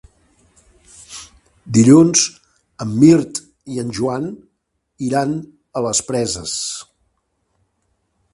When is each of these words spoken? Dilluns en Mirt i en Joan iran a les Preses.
Dilluns 1.77 2.23
en 2.85 2.95
Mirt 3.03 3.43
i 3.75 3.79
en 3.83 3.93
Joan 3.99 4.27
iran 5.11 5.37
a 5.43 5.85
les 5.89 6.03
Preses. 6.11 6.57